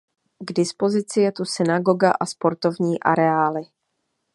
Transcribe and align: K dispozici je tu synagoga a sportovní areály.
K 0.47 0.51
dispozici 0.59 1.21
je 1.21 1.31
tu 1.41 1.45
synagoga 1.45 2.11
a 2.19 2.25
sportovní 2.25 2.99
areály. 2.99 3.61